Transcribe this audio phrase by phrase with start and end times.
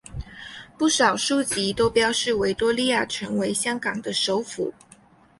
[0.79, 4.73] 不少书籍都标示维多利亚城为香港的首府。